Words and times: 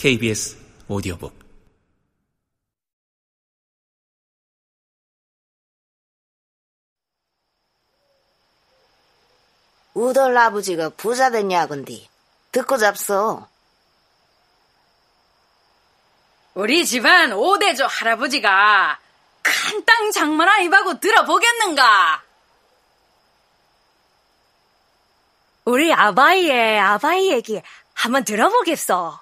KBS 0.00 0.56
오디오북 0.88 1.38
우덜 9.92 10.38
아버지가 10.38 10.88
부자 10.88 11.30
됐냐건디 11.30 12.08
듣고 12.50 12.78
잡소. 12.78 13.46
우리 16.54 16.86
집안 16.86 17.34
오대조 17.34 17.84
할아버지가 17.84 18.98
큰 19.42 19.84
땅 19.84 20.12
장만하 20.12 20.60
입하고 20.60 20.98
들어보겠는가? 20.98 22.22
우리 25.66 25.92
아바이의 25.92 26.80
아바이 26.80 27.32
얘기 27.32 27.60
한번 27.92 28.24
들어보겠어. 28.24 29.20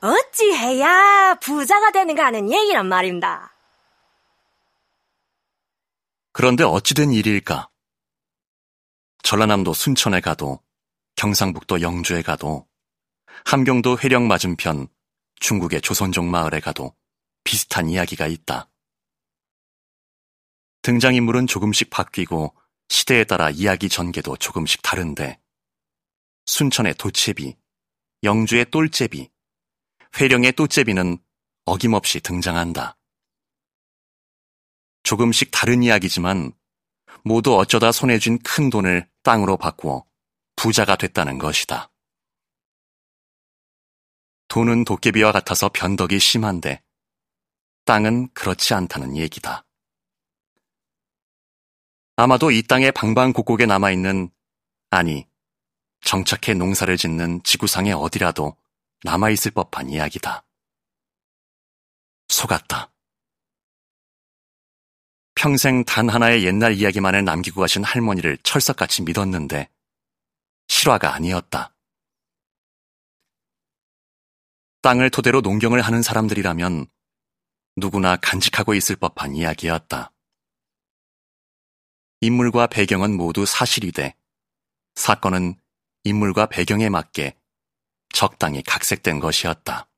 어찌 0.00 0.52
해야 0.52 1.34
부자가 1.40 1.90
되는가 1.90 2.26
하는 2.26 2.52
얘기란 2.52 2.86
말입니다. 2.86 3.52
그런데 6.32 6.62
어찌된 6.62 7.10
일일까? 7.10 7.68
전라남도 9.24 9.74
순천에 9.74 10.20
가도 10.20 10.60
경상북도 11.16 11.80
영주에 11.80 12.22
가도 12.22 12.68
함경도 13.44 13.98
회령 13.98 14.28
맞은편 14.28 14.86
중국의 15.40 15.80
조선족 15.80 16.24
마을에 16.24 16.60
가도 16.60 16.94
비슷한 17.42 17.88
이야기가 17.88 18.28
있다. 18.28 18.70
등장인물은 20.82 21.48
조금씩 21.48 21.90
바뀌고 21.90 22.54
시대에 22.88 23.24
따라 23.24 23.50
이야기 23.50 23.88
전개도 23.88 24.36
조금씩 24.36 24.82
다른데 24.82 25.40
순천의 26.46 26.94
도채비, 26.94 27.56
영주의 28.22 28.64
똘제비, 28.70 29.30
회령의 30.16 30.52
또제비는 30.52 31.18
어김없이 31.64 32.20
등장한다. 32.20 32.96
조금씩 35.02 35.50
다른 35.50 35.82
이야기지만 35.82 36.52
모두 37.24 37.56
어쩌다 37.56 37.92
손에 37.92 38.18
쥔 38.18 38.38
큰 38.38 38.70
돈을 38.70 39.08
땅으로 39.22 39.56
바꾸어 39.56 40.04
부자가 40.56 40.96
됐다는 40.96 41.38
것이다. 41.38 41.90
돈은 44.48 44.84
도깨비와 44.84 45.32
같아서 45.32 45.68
변덕이 45.68 46.18
심한데 46.18 46.82
땅은 47.84 48.28
그렇지 48.32 48.74
않다는 48.74 49.16
얘기다. 49.16 49.64
아마도 52.16 52.50
이 52.50 52.62
땅의 52.62 52.92
방방곡곡에 52.92 53.66
남아있는, 53.66 54.30
아니, 54.90 55.26
정착해 56.00 56.54
농사를 56.54 56.96
짓는 56.96 57.42
지구상의 57.44 57.92
어디라도 57.92 58.56
남아있을 59.04 59.52
법한 59.52 59.90
이야기다. 59.90 60.44
속았다. 62.28 62.92
평생 65.34 65.84
단 65.84 66.08
하나의 66.08 66.44
옛날 66.44 66.74
이야기만을 66.74 67.24
남기고 67.24 67.60
가신 67.60 67.84
할머니를 67.84 68.38
철석같이 68.38 69.02
믿었는데 69.02 69.70
실화가 70.66 71.14
아니었다. 71.14 71.74
땅을 74.82 75.10
토대로 75.10 75.40
농경을 75.40 75.80
하는 75.80 76.02
사람들이라면 76.02 76.86
누구나 77.76 78.16
간직하고 78.16 78.74
있을 78.74 78.96
법한 78.96 79.36
이야기였다. 79.36 80.12
인물과 82.20 82.66
배경은 82.66 83.16
모두 83.16 83.46
사실이 83.46 83.92
돼 83.92 84.16
사건은 84.96 85.54
인물과 86.02 86.46
배경에 86.46 86.88
맞게 86.88 87.37
적당히 88.12 88.62
각색된 88.62 89.20
것이었다. 89.20 89.88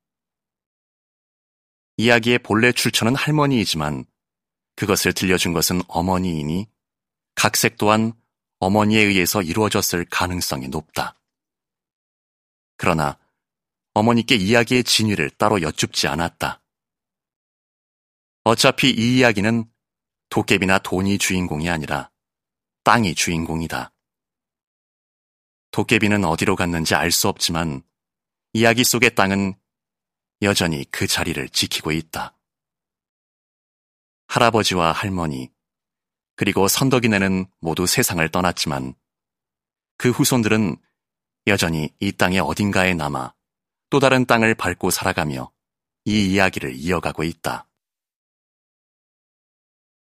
이야기의 1.96 2.38
본래 2.40 2.72
출처는 2.72 3.14
할머니이지만 3.14 4.04
그것을 4.76 5.12
들려준 5.12 5.52
것은 5.52 5.82
어머니이니 5.88 6.66
각색 7.34 7.76
또한 7.76 8.12
어머니에 8.58 9.00
의해서 9.00 9.42
이루어졌을 9.42 10.04
가능성이 10.06 10.68
높다. 10.68 11.18
그러나 12.76 13.18
어머니께 13.92 14.36
이야기의 14.36 14.84
진위를 14.84 15.30
따로 15.30 15.60
여쭙지 15.60 16.06
않았다. 16.08 16.62
어차피 18.44 18.90
이 18.90 19.18
이야기는 19.18 19.70
도깨비나 20.30 20.78
돈이 20.78 21.18
주인공이 21.18 21.68
아니라 21.68 22.10
땅이 22.84 23.14
주인공이다. 23.14 23.92
도깨비는 25.72 26.24
어디로 26.24 26.56
갔는지 26.56 26.94
알 26.94 27.10
수 27.10 27.28
없지만 27.28 27.82
이야기 28.52 28.82
속의 28.82 29.14
땅은 29.14 29.54
여전히 30.42 30.84
그 30.90 31.06
자리를 31.06 31.48
지키고 31.50 31.92
있다. 31.92 32.36
할아버지와 34.26 34.90
할머니, 34.90 35.50
그리고 36.34 36.66
선덕이네는 36.66 37.46
모두 37.60 37.86
세상을 37.86 38.26
떠났지만 38.30 38.94
그 39.98 40.10
후손들은 40.10 40.76
여전히 41.46 41.90
이 42.00 42.10
땅의 42.10 42.40
어딘가에 42.40 42.94
남아 42.94 43.34
또 43.88 44.00
다른 44.00 44.26
땅을 44.26 44.54
밟고 44.56 44.90
살아가며 44.90 45.52
이 46.04 46.32
이야기를 46.32 46.74
이어가고 46.74 47.22
있다. 47.22 47.68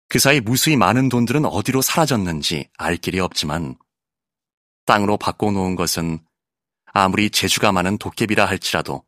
그 0.07 0.19
사이 0.19 0.39
무수히 0.39 0.77
많은 0.77 1.09
돈들은 1.09 1.45
어디로 1.45 1.81
사라졌는지 1.81 2.69
알 2.77 2.95
길이 2.97 3.19
없지만 3.19 3.77
땅으로 4.85 5.17
바꿔놓은 5.17 5.75
것은 5.75 6.19
아무리 6.93 7.29
재주가 7.29 7.71
많은 7.71 7.97
도깨비라 7.97 8.45
할지라도 8.45 9.05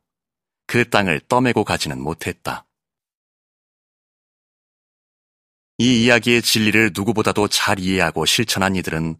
그 0.68 0.90
땅을 0.90 1.22
떠매고 1.28 1.64
가지는 1.64 2.02
못했다. 2.02 2.66
이 5.78 6.04
이야기의 6.04 6.42
진리를 6.42 6.92
누구보다도 6.94 7.48
잘 7.48 7.80
이해하고 7.80 8.26
실천한 8.26 8.76
이들은 8.76 9.18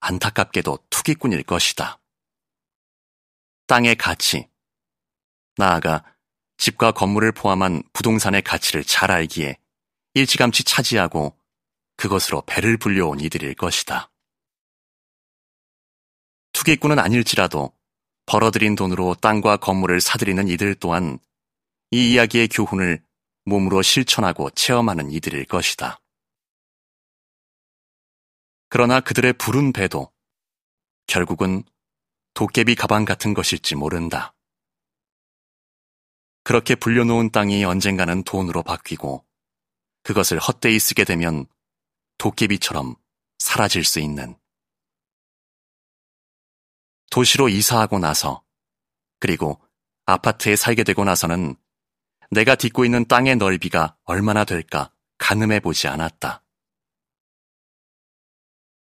안타깝게도 0.00 0.86
투기꾼일 0.90 1.42
것이다. 1.42 2.00
땅의 3.66 3.96
가치, 3.96 4.48
나아가 5.56 6.04
집과 6.58 6.92
건물을 6.92 7.32
포함한 7.32 7.82
부동산의 7.92 8.42
가치를 8.42 8.84
잘 8.84 9.10
알기에 9.10 9.58
일찌감치 10.14 10.64
차지하고 10.64 11.38
그것으로 11.96 12.42
배를 12.46 12.78
불려온 12.78 13.20
이들일 13.20 13.54
것이다. 13.54 14.10
투기꾼은 16.56 16.98
아닐지라도 16.98 17.70
벌어들인 18.24 18.76
돈으로 18.76 19.14
땅과 19.16 19.58
건물을 19.58 20.00
사들이는 20.00 20.48
이들 20.48 20.74
또한 20.76 21.18
이 21.90 22.12
이야기의 22.12 22.48
교훈을 22.48 23.04
몸으로 23.44 23.82
실천하고 23.82 24.48
체험하는 24.50 25.10
이들일 25.10 25.44
것이다. 25.44 26.00
그러나 28.70 29.00
그들의 29.00 29.34
부른 29.34 29.74
배도 29.74 30.10
결국은 31.06 31.62
도깨비 32.32 32.74
가방 32.74 33.04
같은 33.04 33.34
것일지 33.34 33.74
모른다. 33.74 34.34
그렇게 36.42 36.74
불려놓은 36.74 37.32
땅이 37.32 37.66
언젠가는 37.66 38.22
돈으로 38.22 38.62
바뀌고 38.62 39.26
그것을 40.04 40.38
헛되이 40.38 40.78
쓰게 40.78 41.04
되면 41.04 41.44
도깨비처럼 42.16 42.96
사라질 43.38 43.84
수 43.84 44.00
있는 44.00 44.38
도시로 47.16 47.48
이사하고 47.48 47.98
나서 47.98 48.44
그리고 49.20 49.58
아파트에 50.04 50.54
살게 50.54 50.84
되고 50.84 51.02
나서는 51.02 51.56
내가 52.30 52.56
딛고 52.56 52.84
있는 52.84 53.06
땅의 53.06 53.36
넓이가 53.36 53.96
얼마나 54.04 54.44
될까 54.44 54.92
가늠해 55.16 55.60
보지 55.60 55.88
않았다. 55.88 56.44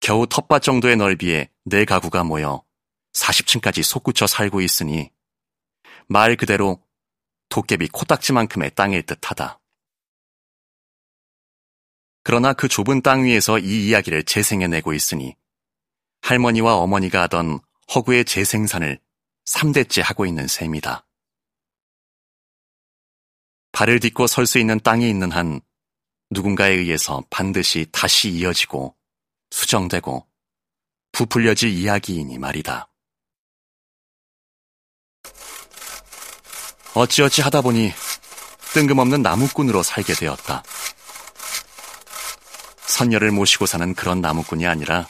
겨우 0.00 0.26
텃밭 0.26 0.62
정도의 0.62 0.96
넓이에 0.96 1.50
내 1.66 1.84
가구가 1.84 2.24
모여 2.24 2.64
40층까지 3.12 3.82
솟구쳐 3.82 4.26
살고 4.26 4.62
있으니 4.62 5.12
말 6.06 6.34
그대로 6.36 6.82
도깨비 7.50 7.88
코딱지만큼의 7.88 8.74
땅일 8.74 9.02
듯하다. 9.02 9.60
그러나 12.22 12.54
그 12.54 12.68
좁은 12.68 13.02
땅 13.02 13.24
위에서 13.24 13.58
이 13.58 13.86
이야기를 13.88 14.22
재생해내고 14.22 14.94
있으니 14.94 15.36
할머니와 16.22 16.76
어머니가 16.76 17.20
하던 17.24 17.60
허구의 17.92 18.24
재생산을 18.24 19.00
3대째 19.44 20.02
하고 20.02 20.26
있는 20.26 20.46
셈이다. 20.46 21.06
발을 23.72 24.00
딛고 24.00 24.26
설 24.28 24.46
수 24.46 24.58
있는 24.58 24.78
땅이 24.80 25.08
있는 25.08 25.32
한 25.32 25.60
누군가에 26.30 26.72
의해서 26.72 27.22
반드시 27.28 27.86
다시 27.92 28.30
이어지고 28.30 28.96
수정되고 29.50 30.26
부풀려질 31.12 31.70
이야기이니 31.70 32.38
말이다. 32.38 32.88
어찌어찌 36.94 37.42
하다 37.42 37.60
보니 37.62 37.92
뜬금없는 38.74 39.22
나무꾼으로 39.22 39.82
살게 39.82 40.14
되었다. 40.14 40.62
선녀를 42.86 43.32
모시고 43.32 43.66
사는 43.66 43.94
그런 43.94 44.20
나무꾼이 44.20 44.66
아니라 44.66 45.08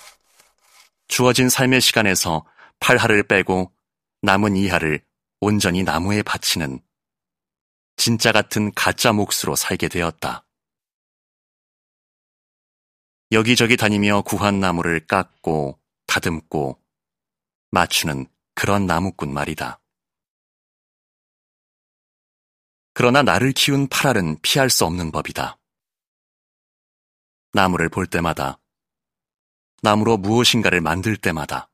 주어진 1.08 1.50
삶의 1.50 1.80
시간에서 1.82 2.46
팔할을 2.84 3.22
빼고 3.22 3.72
남은 4.20 4.56
이하를 4.56 5.02
온전히 5.40 5.82
나무에 5.82 6.22
바치는 6.22 6.80
진짜 7.96 8.30
같은 8.30 8.74
가짜 8.74 9.10
몫으로 9.10 9.56
살게 9.56 9.88
되었다. 9.88 10.46
여기저기 13.32 13.78
다니며 13.78 14.20
구한 14.20 14.60
나무를 14.60 15.06
깎고 15.06 15.80
다듬고 16.06 16.78
맞추는 17.70 18.26
그런 18.54 18.84
나무꾼 18.84 19.32
말이다. 19.32 19.80
그러나 22.92 23.22
나를 23.22 23.52
키운 23.52 23.88
파랄은 23.88 24.42
피할 24.42 24.68
수 24.68 24.84
없는 24.84 25.10
법이다. 25.10 25.58
나무를 27.54 27.88
볼 27.88 28.06
때마다, 28.06 28.60
나무로 29.80 30.18
무엇인가를 30.18 30.82
만들 30.82 31.16
때마다, 31.16 31.70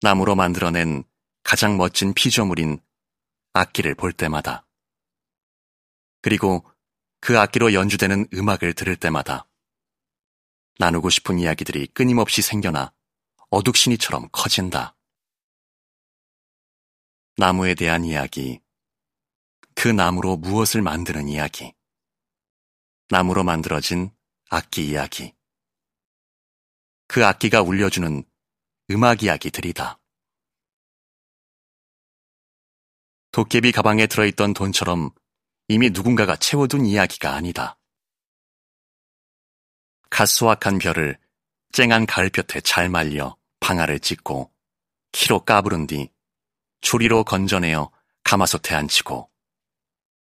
나무로 0.00 0.34
만들어낸 0.34 1.04
가장 1.42 1.76
멋진 1.76 2.14
피조물인 2.14 2.80
악기를 3.52 3.94
볼 3.94 4.12
때마다, 4.12 4.66
그리고 6.20 6.64
그 7.20 7.38
악기로 7.38 7.72
연주되는 7.72 8.28
음악을 8.34 8.74
들을 8.74 8.96
때마다, 8.96 9.46
나누고 10.78 11.10
싶은 11.10 11.38
이야기들이 11.38 11.86
끊임없이 11.88 12.42
생겨나 12.42 12.92
어둑신이처럼 13.50 14.28
커진다. 14.32 14.96
나무에 17.36 17.74
대한 17.74 18.04
이야기, 18.04 18.60
그 19.74 19.88
나무로 19.88 20.36
무엇을 20.36 20.82
만드는 20.82 21.28
이야기, 21.28 21.72
나무로 23.10 23.44
만들어진 23.44 24.10
악기 24.50 24.88
이야기, 24.88 25.34
그 27.06 27.24
악기가 27.24 27.62
울려주는 27.62 28.24
음악 28.90 29.22
이야기들이다. 29.22 29.98
도깨비 33.32 33.72
가방에 33.72 34.06
들어있던 34.06 34.52
돈처럼 34.52 35.10
이미 35.68 35.90
누군가가 35.90 36.36
채워둔 36.36 36.84
이야기가 36.84 37.34
아니다. 37.34 37.78
갓 40.10 40.26
수확한 40.26 40.78
별을 40.78 41.18
쨍한 41.72 42.06
가을볕에 42.06 42.60
잘 42.60 42.88
말려 42.88 43.36
방아를 43.60 43.98
찍고 44.00 44.52
키로 45.12 45.40
까부른 45.44 45.86
뒤 45.86 46.10
조리로 46.82 47.24
건져내어 47.24 47.90
가마솥에 48.22 48.74
앉히고 48.74 49.30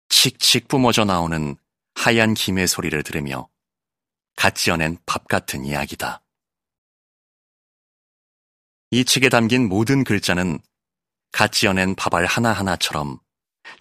칙칙 0.09 0.67
뿜어져 0.67 1.05
나오는 1.05 1.57
하얀 1.95 2.35
김의 2.35 2.67
소리를 2.67 3.01
들으며 3.05 3.49
갓 4.37 4.57
지어낸 4.57 4.99
밥 5.07 5.29
같은 5.29 5.65
이야기다. 5.65 6.23
이 8.93 9.05
책에 9.05 9.29
담긴 9.29 9.69
모든 9.69 10.03
글자는 10.03 10.59
갓 11.31 11.53
지어낸 11.53 11.95
밥알 11.95 12.27
하나하나처럼 12.27 13.21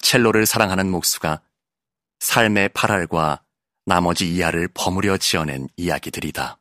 첼로를 0.01 0.45
사랑하는 0.45 0.87
목수가 0.91 1.41
삶의 2.19 2.69
팔알과 2.69 3.41
나머지 3.87 4.31
이하를 4.31 4.67
버무려 4.71 5.17
지어낸 5.17 5.67
이야기들이다. 5.77 6.58